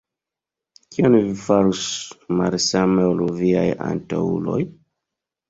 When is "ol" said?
3.11-3.23